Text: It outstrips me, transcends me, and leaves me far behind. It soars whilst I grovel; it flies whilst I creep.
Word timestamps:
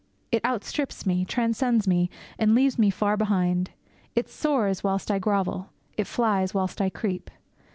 It 0.31 0.43
outstrips 0.43 1.05
me, 1.05 1.25
transcends 1.25 1.87
me, 1.87 2.09
and 2.39 2.55
leaves 2.55 2.79
me 2.79 2.89
far 2.89 3.15
behind. 3.15 3.69
It 4.15 4.27
soars 4.29 4.83
whilst 4.83 5.11
I 5.11 5.19
grovel; 5.19 5.69
it 5.95 6.07
flies 6.07 6.55
whilst 6.55 6.81
I 6.81 6.89
creep. 6.89 7.29